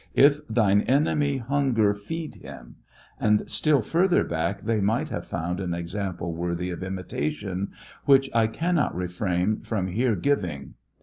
[0.15, 2.77] If thine enemy hunger, feed him,"
[3.19, 7.67] and still further back they might have found an example worthy of imitation,
[8.05, 10.73] which I cannot refrain from here giving.